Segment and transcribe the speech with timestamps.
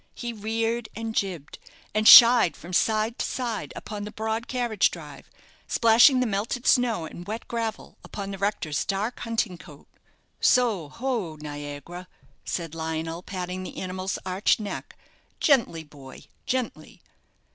[0.15, 1.59] He reared, and jibbed,
[1.93, 5.29] and shied from side to side upon the broad carriage drive,
[5.67, 9.85] splashing the melted snow and wet gravel upon the rector's dark hunting coat.
[10.39, 12.07] "So ho, 'Niagara,'"
[12.43, 14.95] said Lionel, patting the animal's arched neck;
[15.39, 17.03] "gently, boy, gently."